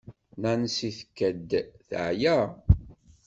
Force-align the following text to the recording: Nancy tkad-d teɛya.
Nancy 0.41 0.89
tkad-d 0.99 1.51
teɛya. 1.87 2.37